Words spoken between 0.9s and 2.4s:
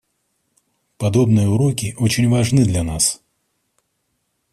Подобные уроки очень